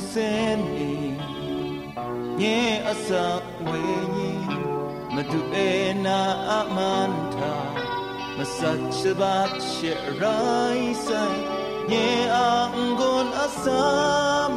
[0.00, 1.16] send me
[2.38, 4.32] Nye asa wenyi
[5.14, 6.18] Madu ena
[6.58, 7.52] amanta
[8.38, 11.38] Masachabat shirai sai
[11.90, 14.52] Nye angon asam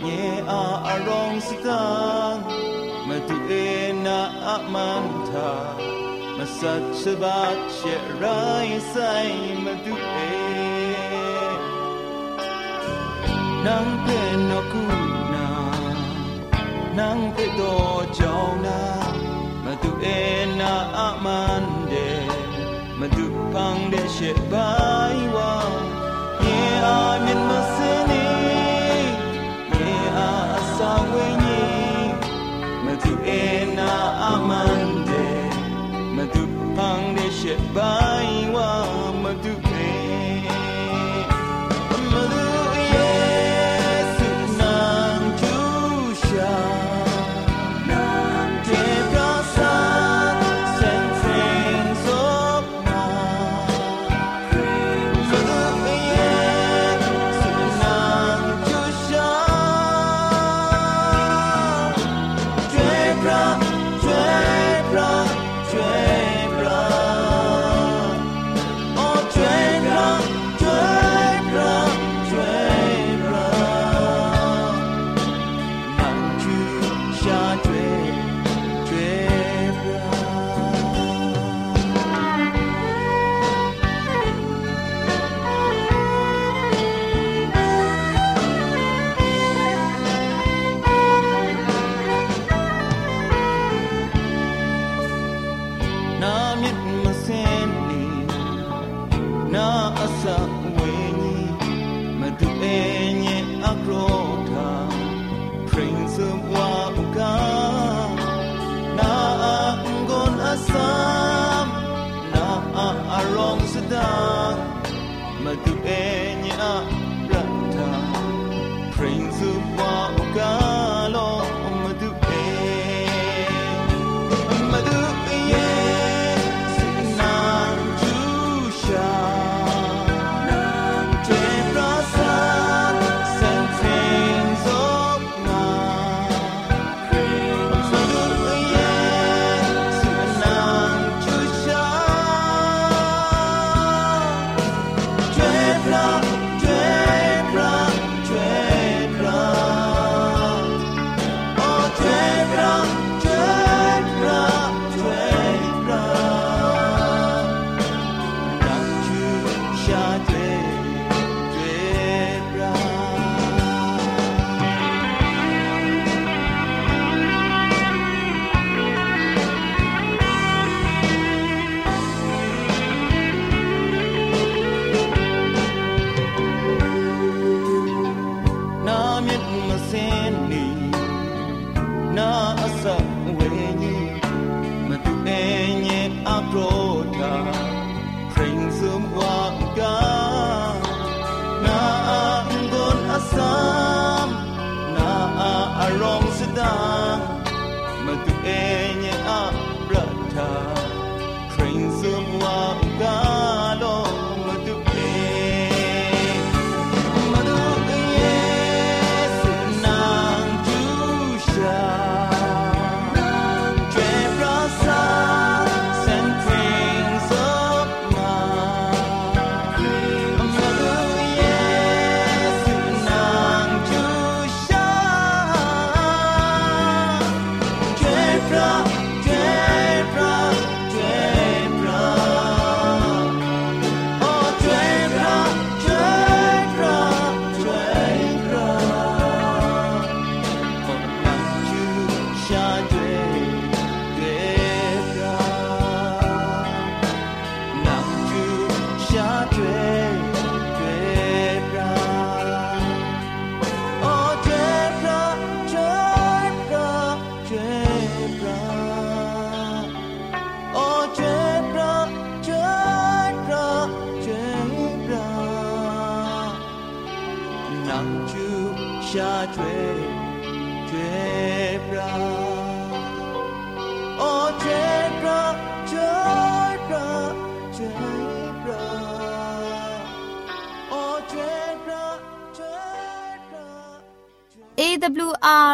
[0.00, 2.40] Nye a arong sitang
[3.08, 4.18] Madu ena
[4.56, 5.50] amanta
[6.40, 9.59] Masachabat shirai sai.
[13.65, 14.83] နန်းပေနောကု
[15.33, 15.47] နာ
[16.97, 18.05] နန်းပေတော်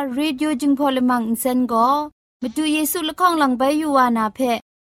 [0.06, 1.88] AWR Radio จึงพอลมังอินเซนก็
[2.42, 4.38] มาดูเยซูละข้องหลังใบยูวานาเพ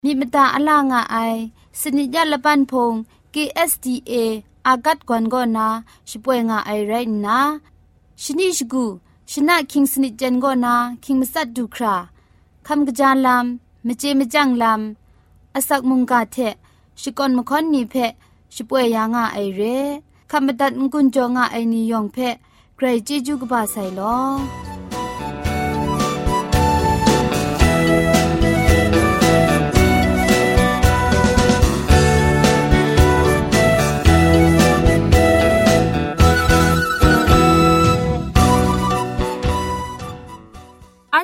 [0.04, 1.18] มีมตาอลางอไอ
[1.80, 2.94] สนิยาละปันพง
[3.34, 4.14] KSDA
[4.68, 5.68] อากัดกวนก็นา
[6.10, 6.94] ช่วยงาไอไร
[7.26, 7.40] นะ
[8.24, 8.86] ชนิชกู
[9.32, 11.96] ชนะคิงสนิจันก็นาคิงมัสัดดูครา
[12.68, 16.38] คำกระจานลำมเจมจังลำอาศักมุงกาเท
[17.02, 17.96] ชิกอนมคอนนีเพ
[18.56, 19.62] ช่วยยางาไอเร
[20.32, 22.18] คำบัดงกุนจงาไอนิยองเพ
[22.76, 24.69] ใครจีจูกบาไซลอ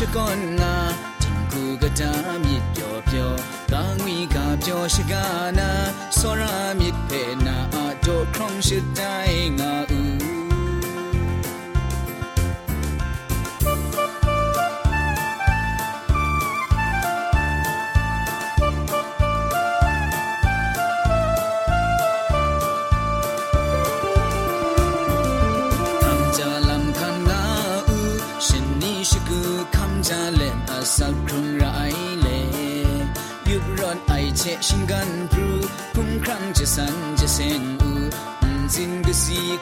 [0.00, 0.74] ရှိကောငါ
[1.22, 2.12] တင်ကူကတာ
[2.44, 3.32] မြစ်ပြောပြော
[3.72, 5.14] ကာငွေကပြောရှိက
[5.58, 5.70] နာ
[6.18, 9.27] စောရာမြစ်ဖေနာအတော့ခုံရှိတိုင်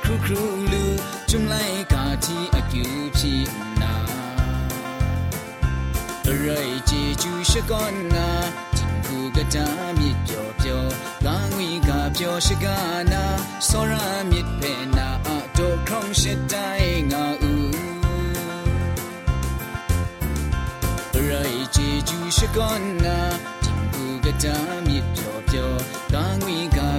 [0.02, 0.42] ครูครู
[0.72, 0.84] ลู
[1.30, 1.54] จุ่มไล
[1.92, 3.40] กาที่อากิวพี่
[3.80, 3.94] นา
[6.26, 6.48] อะไร
[6.88, 8.28] จีจูชะก่อนนา
[8.76, 9.66] จิงกูกะจา
[9.98, 10.82] มีเปียวเปียว
[11.24, 12.78] กางวีกาเปียวชะกา
[13.12, 13.24] นา
[13.69, 16.56] สรามิเพนนาอะโตครองเชตได
[17.12, 17.55] งาอู
[21.14, 21.32] อะไร
[21.74, 23.19] จีจูชะก่อนนา
[23.64, 25.70] จิงกูกะจามีเปียวเปียว
[26.12, 26.58] กางวี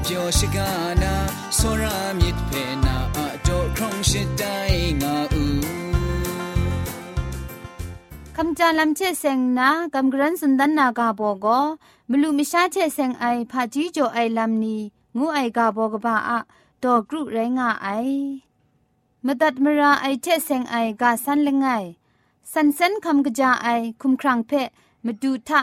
[0.10, 0.70] เปียวชิกา
[1.04, 1.16] นา
[1.56, 2.52] โซรามิดเพ
[2.86, 4.58] นาอะโดครองชิดได้
[5.02, 5.44] งาอู
[8.36, 11.60] คำจานลำเชเซงนะคำกรันสุนดันนากาโบก็
[12.10, 14.82] มลูมิชาเชเซงไอผาจีโจไอลำนี้
[15.18, 16.40] งูไอกาโบกบ้าอะ
[16.84, 17.88] ดอกรุไรงาไอ
[19.26, 21.66] มตัดมราไอเชเซงไอกาสันละไง
[22.54, 23.68] สันเซนคำกระจาไอ
[24.02, 24.68] คุมครังเพะ
[25.06, 25.62] มาดูทะ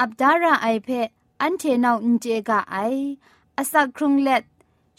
[0.00, 1.08] อับดาราไอเพะ
[1.40, 2.76] อันเทนาวอินเจกาไอ
[3.58, 4.42] อาศักครุงเล็ด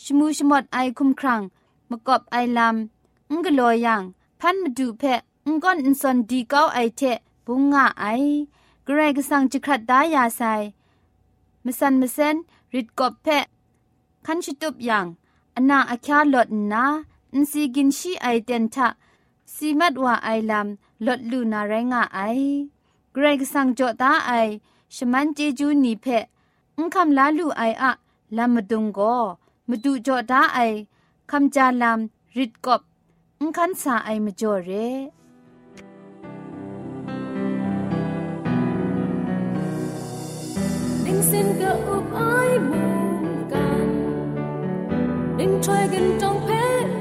[0.03, 1.41] ชมูชมดไอคุมครัง
[1.89, 4.01] มกอบไอลำงกลอยยัง
[4.39, 5.03] พันมาดูเพ
[5.47, 7.01] งก้อนอินซอนดีเก้าไอเท
[7.45, 8.05] บุงงาไอ
[8.87, 10.41] กรกสังจิครัดดายาไซ
[11.63, 12.35] มสันมเซน
[12.73, 13.27] ริดกอบเพ
[14.25, 15.05] คันชิตุบยัง
[15.55, 16.83] อนาอาคาลดนา
[17.33, 18.87] อินซีกินชีไอเดนทะ
[19.53, 22.19] สีมัดว่าไอลำลดลูนาไรงาไอ
[23.11, 24.31] เกรกสังจอตาไอ
[24.95, 26.05] ชมันเจจูนีเพ
[26.77, 27.91] อุคำลาลูไออะ
[28.37, 29.15] ลามดุงก็
[29.69, 30.59] มาดูจอตาไอ
[31.31, 31.99] คำจาลาม
[32.37, 32.81] ริดกบ
[33.39, 34.69] อุคันสาไอมาจ่อเร
[41.05, 42.19] ดิงสินกะอุบไอ
[42.69, 42.83] มู
[43.51, 43.89] กัน
[45.37, 46.47] ดิงทรายกันจงเพ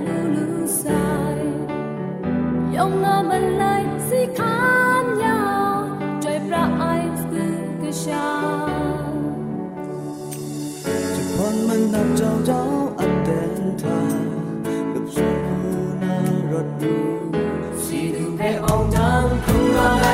[0.07, 0.47] ลูลู
[0.83, 1.39] สาย
[2.75, 3.65] ยองนามันไล
[4.09, 4.57] สิคา
[5.05, 5.39] นยา
[6.23, 6.83] จะไอ
[7.29, 8.54] สึกกษา
[12.25, 12.63] มันนับเจ้าเจ้า
[12.99, 14.25] อันเดินทาง
[14.93, 15.27] กับสุ
[16.03, 16.17] นา
[16.51, 16.97] รถดู
[17.85, 20.05] สีดูเพอองจังคุรอ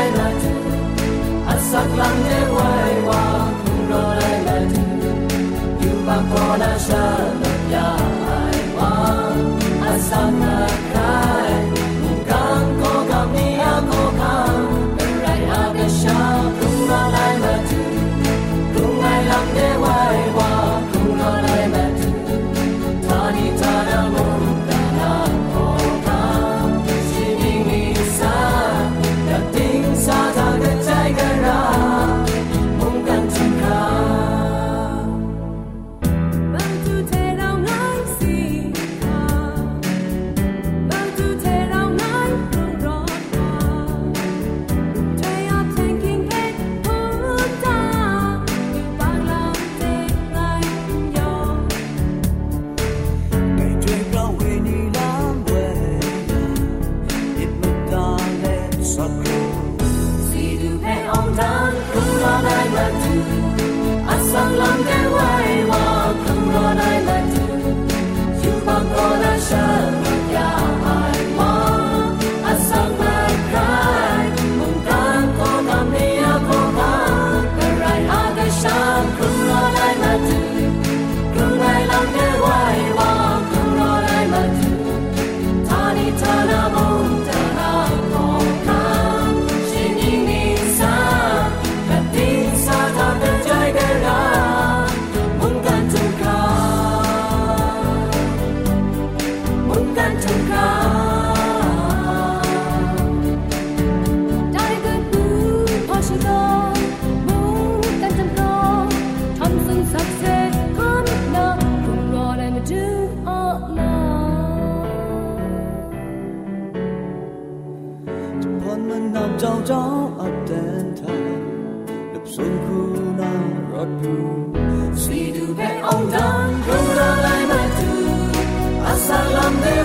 [129.50, 129.79] someday.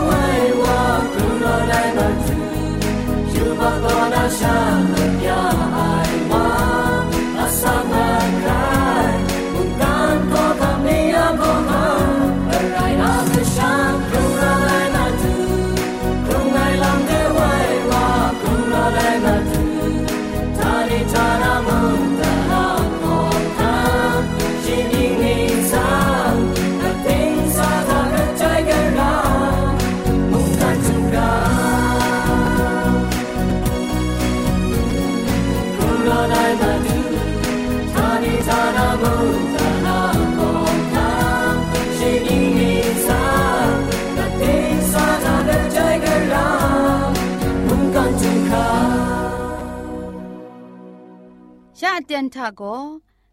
[52.06, 52.62] เตียนทาโก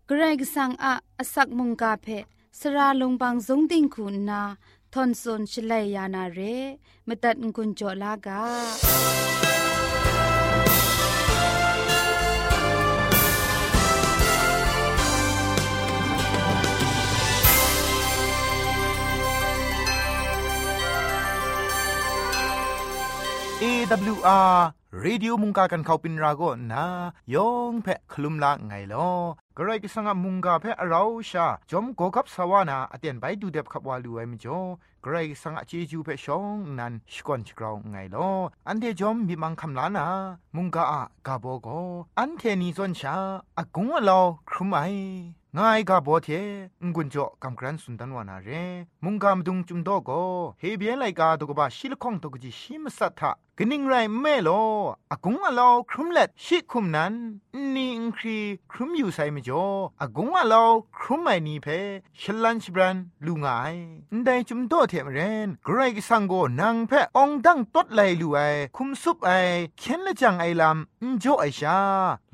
[0.06, 2.06] เกรกสังอะอสักมุงกาเพ
[2.58, 4.42] สราลงบางสงติงคุณนา
[4.92, 6.40] ทอนซนชลัยยานาเร
[7.06, 8.42] มตัดกุญจลากา
[24.94, 26.84] AWR Radio มุงกากันเขาปินราโกนะ
[27.34, 29.08] ยองเพะคลุมละไงลอ
[29.56, 34.60] กระไรก็สังะมุงกาเพะเราชาจอมโกกับสวานาอเตียนไปดูเด็บขับวาลูไอมจ่อ
[35.04, 38.30] กระไรก็สังะเจจูเพะชองนันสกอนชกราวไงลอ
[38.68, 40.06] อันเดจอมมีมังคำลานา
[40.56, 41.68] มุงกาอะกาโบโก
[42.18, 43.14] อันเทนีซอนชา
[43.58, 44.80] อากงอะลอครุมไอ
[45.58, 46.28] งายกาโบเท
[46.86, 48.48] งกุนจ่อกำกรันสุนทันวานาเร
[49.04, 50.10] มุงกามดุงจุมโดโก
[50.60, 54.50] เฮเบียนไลกาตกบะชิลข้องตกจิชิมสัทธะกนิ่งไรแม่โล
[55.10, 57.12] อากงอะลอครุมเล็ดชิคุมนั้น
[57.74, 58.38] นี่อิงครี
[58.70, 59.66] ครุมอยู่ไซมจ่อ
[60.00, 60.64] อากงอะลอ
[60.98, 61.66] ครุมไม่นีเพ
[62.20, 63.74] ชลันชบรันลุงาย
[64.24, 68.38] ได้จุมโตเทมเรนไกรกสังโกนางเพอองดังตดไลลูไอ
[68.76, 69.30] คุมซุปไอ
[69.78, 71.78] เข็นละจังไอลำอินจ่อไอชา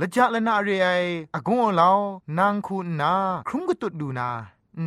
[0.01, 0.89] ละจะละนาเรไอ
[1.35, 1.93] อากงอะลอ
[2.39, 3.15] นางคูนา
[3.49, 4.31] ครุมกตุดดูนา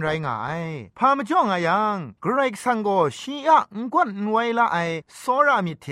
[0.01, 0.63] ไรง่าย
[0.97, 4.77] พามาจ้องอายังกรกสังโกชีอะงกวนไวละไอ
[5.21, 5.87] สอรามิเท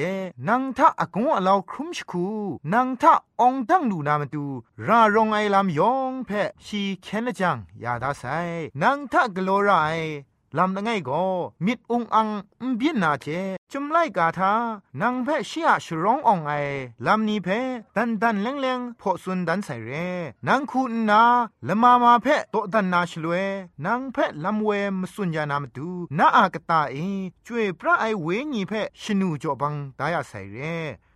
[0.48, 2.26] นังทะอากงอลาวครุมชคู
[2.74, 4.46] นังทะองตังดูนามตู
[4.88, 6.30] รารองไอลำยองเพ
[6.66, 8.24] ชีเคนละจังยาดาไซ
[8.82, 9.72] นังทะกโลไร
[10.58, 11.24] ลำละไงก็
[11.66, 12.28] มิดองอัง
[12.62, 13.28] อุบินนาเจ
[13.72, 14.54] จุมไลกาทา
[15.02, 16.52] นางแพเชียชร้องอองไอ
[17.06, 17.48] ลำนี้เพ
[17.96, 19.92] ดันดันแรงแรงพอสุนดันใส่เร
[20.48, 21.22] นางคูนา
[21.68, 23.34] ละมามาเพโตดันนาชลเว
[23.86, 26.96] นางแพลำเวมสุญญานามดูนาอากตาเอ
[27.46, 30.58] ช่วยพระไอเวญีเพชนูจอบังตายาใส่เร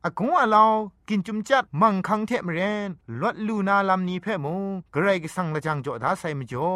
[0.06, 0.72] อากงอาลาว
[1.16, 2.90] กินจุมจัดมังคังเทมเรน
[3.22, 6.70] ลดลูนาลำนี้เพ่มงกระไรก็สังละจังจ่อดาใส่มจ่อ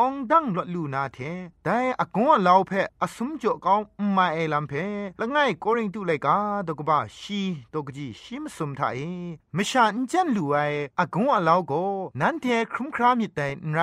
[0.00, 1.18] องดังลดลูนาเท
[1.64, 2.72] แต่อากงอาลาเพ
[3.02, 3.80] อสมจ่อก้าว
[4.16, 4.84] มาเอลำเพ่
[5.20, 7.40] ละไงโกริงตุเลยกาตกบ้าชี
[7.72, 8.88] ตกจีชิมสมทา
[9.54, 10.56] เมชาอินจันลูไอ
[11.00, 11.72] อากงอาลาวโก
[12.20, 13.78] นันเทครุมครามยิแต่ไร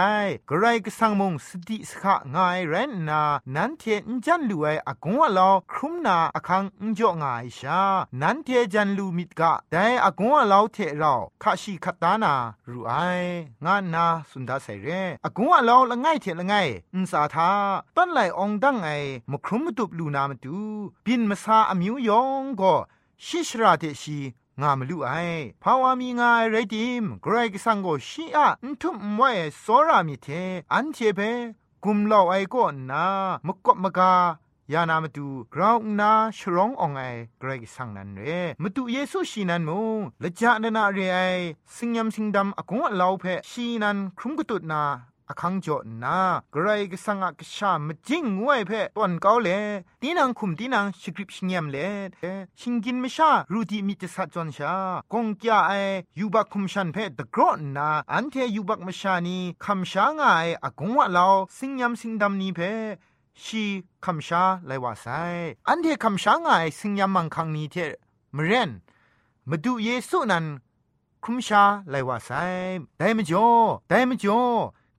[0.49, 3.21] กระไรก็สังมงสติสขะงายเรนนา
[3.55, 7.81] นันเทอินจันลูไออากงอาลาครุมนาอคังอินจ่องายชา
[8.21, 11.13] นันเทจันลูมิดกะแต่อากงอาลาวเทเรา
[11.43, 12.33] คาชิคัตตานา
[12.69, 12.93] รูไอ
[13.65, 14.87] งานนาสุนดาใส่เร
[15.25, 16.53] อากงอาลาวละไงเทละไง
[16.93, 17.51] อุนสาทา
[17.95, 18.89] ต้นไหลองดังไอ
[19.31, 20.59] มครุมมตุบลูนามาดู
[21.05, 22.73] บินมาซาอมิวยองก็
[23.25, 24.19] ชิชราเทชี
[24.61, 25.11] งามลุไอ
[25.63, 30.27] ภาวามีงายไรดิมกรกสังโกชีอะอุทุมมวยสอรามิเท
[30.73, 31.19] อันเทเป
[31.83, 33.05] กุมเลาไอก็นา
[33.45, 34.13] มกบมกา
[34.73, 37.01] ยานามาดูกราวนาชร้ององไอ
[37.39, 38.21] เกรกสังนันเร
[38.63, 41.19] มาดูเยซูชีนันมงละจานนาเรไอ
[41.75, 44.83] สิงยำสิงดำอากงอลาวเพชีนันครุมกตุดนา
[45.31, 46.17] อคังจดนา
[46.55, 49.49] กรกสังกชามจิงงวยเพตอนเกาเล
[50.01, 51.77] ตีนังคุมตีนังสคริปชเงียมเล
[52.59, 54.73] ชิงกินมชารูดีมิจสัจจนชา
[55.13, 55.71] กงกยาไอ
[56.19, 61.25] ยูบักคุมชันเพตะกรอนนาอันเทยูบักมชานีคำชางายอากงวะเลา
[61.57, 62.59] สิงยำสิงดำนี้เพ
[63.45, 63.63] ชี
[64.05, 65.05] คำชาไลว่าไซ
[65.67, 67.75] อันเทคำชาง่ายสิงยามังคังนี้เท
[68.35, 68.71] มเรน
[69.49, 70.45] มาดูเยซูนั้น
[71.23, 72.29] คุมชาไลว่าไซ
[72.97, 73.47] ได้มจ่อ
[73.89, 74.41] ได้มจ่อ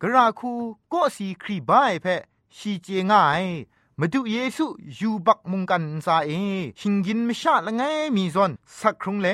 [0.03, 0.53] กราคู
[0.93, 2.07] ก็สีครีบายเพ
[2.57, 3.45] ชีเจง่าย
[4.03, 4.67] มาดูเยซู
[4.99, 6.31] ยูบักมุงกันซาเอ
[6.81, 7.83] ชิงกินไม่ชาละไง
[8.17, 9.29] มีซอนสักครุงเล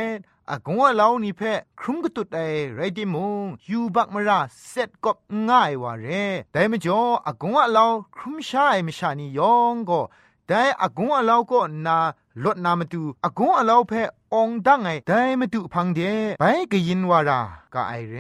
[0.51, 1.41] อากงว่าเรานี่เพ
[1.81, 2.41] ครุมกตุดไอ
[2.75, 5.17] ไรดิมงยูบักมราเซ็ตกบ
[5.49, 6.07] ง่ายว่าเร
[6.53, 7.85] แต่ไม่จออากงว่าเรา
[8.17, 10.01] ครุมชายไม่ชานี่ยองก็
[10.47, 11.99] แต่อากงว่าเราก็นา
[12.45, 13.93] ลดนามาดูอากงว่าเราเพ
[14.35, 16.01] องดังไงได้มาดูพังเด
[16.41, 17.41] ไปก็ยินวารา
[17.75, 18.17] กะไอเร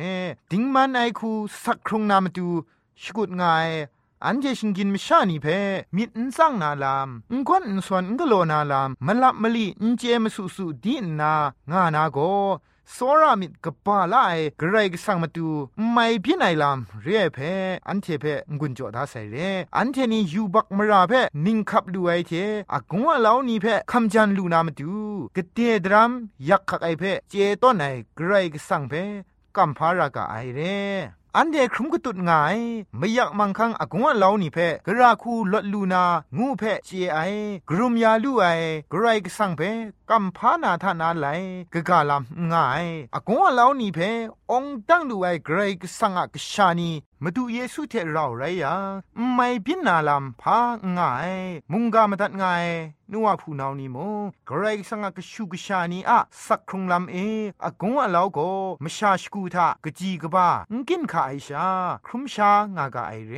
[0.50, 1.30] ดิงมันไอคู
[1.62, 2.48] สักครุงนามาดู
[3.02, 3.44] ชกุดไง
[4.24, 5.46] อันเจชิงกินมชานีเพ
[5.96, 11.32] มิดนซังนาลามอุควันอุสวนอุกโลนาลามมลับมลีอุเจมสุสุดีนา
[11.70, 12.18] งานาโก
[12.94, 15.48] စောရมิดกปาลายกระไรกสั่งมาดู
[15.92, 17.38] ไม่พี่ไหนลำเรียเพ
[17.88, 18.24] อันเทเพ
[18.58, 19.36] งุนจอดาใส่เร
[19.76, 21.12] อันเทนี่ยูบักมราเพ
[21.44, 22.32] นิงขับดูไอเท
[22.72, 24.94] อากงว่าเหล่านี้เพคำจันลูนามาดู
[25.36, 26.10] กเตดรัม
[26.48, 27.84] ยักขักไอเพเจต้นไหน
[28.18, 28.94] กระไรกสั่งเพ
[29.56, 30.60] กัมพารากะไอเร
[31.38, 32.58] อันเดครุมกตุดง่าย
[32.98, 36.04] ไม่อยากมังคังอากงว่าเล่านี่เพกราคูลดลูนา
[36.38, 37.18] งูเพเจไอ
[37.68, 38.44] กรุมยาลูไอ
[38.92, 39.60] กรายกสังเพ
[40.10, 41.26] กัมพานาทานาไล
[41.72, 42.22] กกาลาม
[42.52, 43.98] ง่ายอากงว่าเล่านี่เพ
[44.50, 46.90] องตั้งดูไอกรายกสังกชานี
[47.22, 48.74] มาดูเยซูเทเราไรยา
[49.34, 50.58] ไม่พินนาลามพา
[50.96, 51.32] ง่าย
[51.72, 52.66] มุงกามตัดง่าย
[53.12, 53.96] นัวผู้นานี่โม
[54.46, 57.16] เกรกสังกชูกชานีอะสักครุงลำเอ
[57.64, 58.50] อากงว่าเล่าก็
[58.84, 60.48] มชาชกูทากจีกบ้า
[60.88, 61.66] กินขาไอชา
[62.06, 63.34] ครุมชางากาไอเร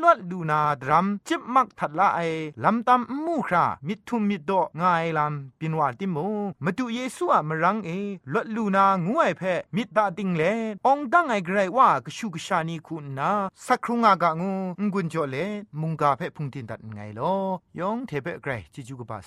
[0.00, 2.20] นวดดูนาดรัมจิบมักทัดละไอ
[2.64, 6.16] ลำตำมูครามิทุมมิดโดง่ายลำปินวาติโม
[6.64, 7.90] มาดูเยซูอะมรังเอ
[8.32, 9.42] ลดลูนางวยเพ
[9.76, 10.42] มิดตาติงเล
[10.86, 13.30] องดังไอเกรว่ากชูกชานีคุณนา
[13.66, 14.52] สักครุงอากางู
[14.92, 15.36] งุนจอเล
[15.80, 17.34] มุงกาเพพุงตินตัดไงลอ
[17.78, 19.20] ยองเทเปเกรจิจูกบา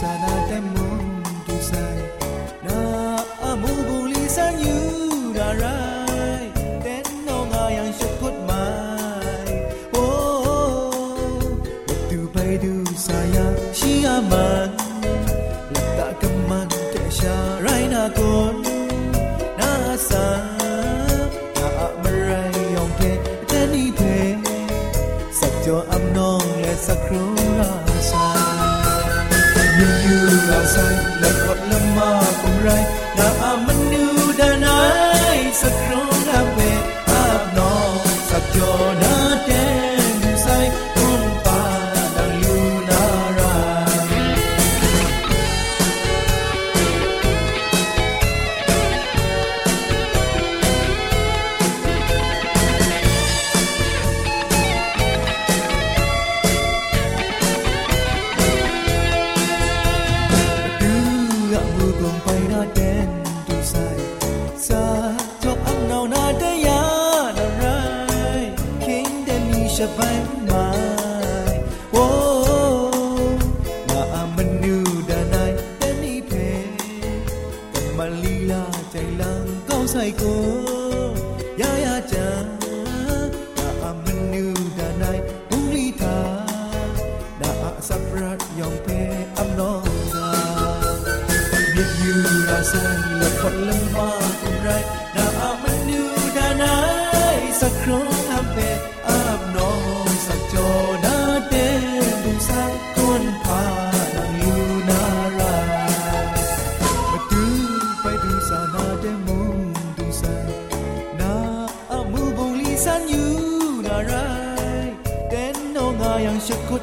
[0.00, 0.83] sana temu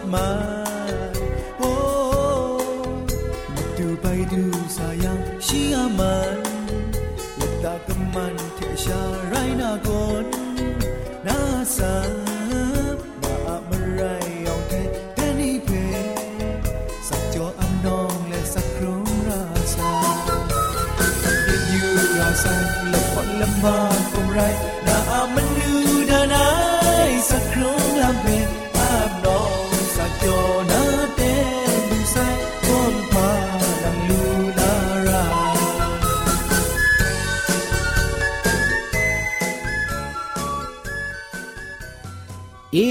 [0.02, 0.61] ยั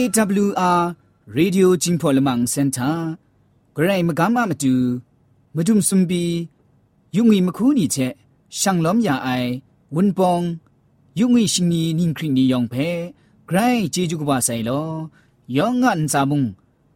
[0.01, 0.83] AWR
[1.37, 2.97] Radio Jingpolamang Center
[3.77, 4.75] ဂရိုင်မကမမတူ
[5.57, 6.25] မဒုံစွန်ဘီ
[7.17, 8.13] ယုံငီမခူးနီချက်
[8.59, 9.51] ရှန်လောမ်ယာအိုင်
[9.95, 10.45] ဝန်ပောင်
[11.21, 12.89] ယုံငီရှင်နီနင်းခရင်နီယောင်ဖဲ
[13.49, 14.89] ဂရိုင်ဂျေဂျူကဘာဆိုင်လော
[15.57, 16.43] ယောင်ငန်စာမုံ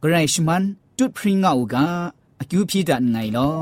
[0.02, 0.64] ဂရိုင်ရှမန်
[0.96, 1.76] တွတ်ဖရင်ငါအူက
[2.40, 3.54] အကျူပြည့်တန်ငိုင်လော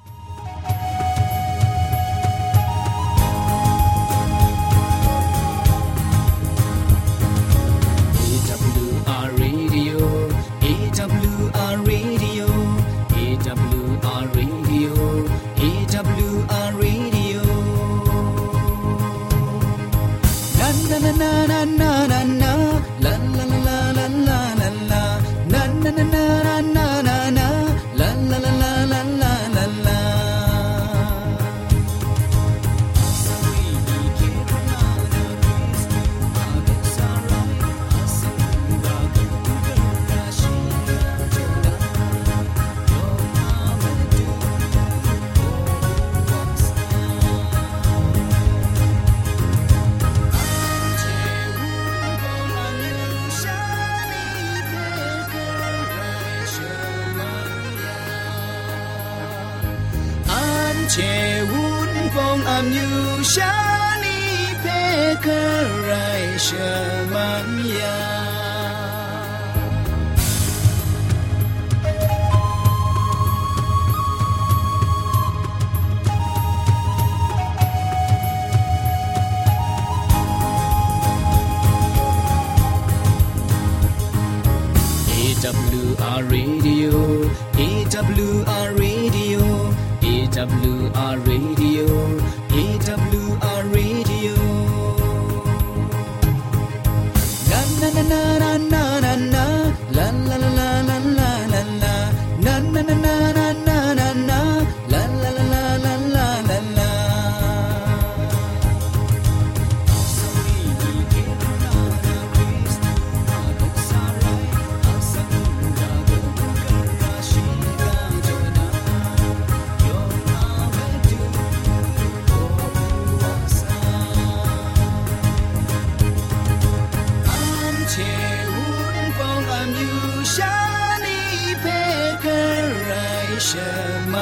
[134.12, 134.16] 么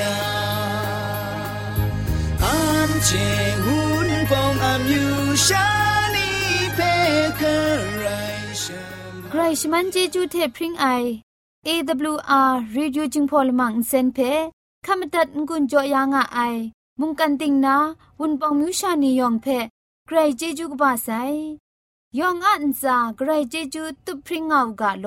[0.00, 0.02] 呀？
[2.40, 2.48] 暗
[3.06, 3.08] 切
[3.64, 3.66] 勿
[4.30, 5.56] 放暗有下
[6.14, 6.80] 你配
[7.40, 7.42] 个
[8.04, 8.08] 来
[8.62, 9.30] 什么？
[9.30, 10.86] ใครชมันเจจูเทพริงไอ
[11.66, 14.18] AWR Radio จึงพอลมังเซนเพ
[14.86, 16.56] ขามตัดงุนจอยางอ้าย
[17.00, 17.76] มุงกันติงนา
[18.20, 19.46] วุนปองมิวชานียองเพ
[20.06, 21.08] ใครเจจูกบาไซ
[22.18, 25.06] ยองอันซาใครเจจูตุพริงเอากาโล